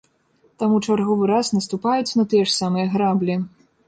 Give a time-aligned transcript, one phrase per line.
[0.61, 3.37] Таму чарговы раз наступаюць на тыя ж самыя граблі.